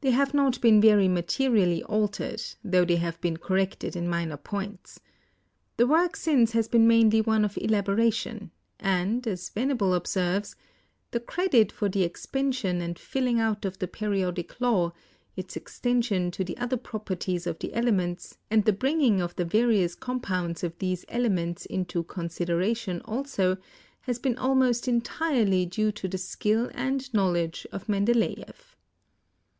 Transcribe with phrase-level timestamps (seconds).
[0.00, 4.98] They have not been very materially altered, tho they have been corrected in minor points.
[5.76, 10.56] The work since has been mainly one of elaboration, and, as Venable ob serves,
[11.12, 14.92] "The credit for the expansion and filling out of the Periodic Law,
[15.36, 19.44] its extension to the other properties of of the elements and the bringing of the
[19.44, 23.56] various com pounds of these elements into consideration also,
[24.00, 28.74] has been almost entirely due to the skill and knowledge of Men deleeff."